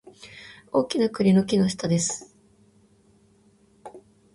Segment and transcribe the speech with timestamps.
[0.71, 2.35] 大きな栗の木の下です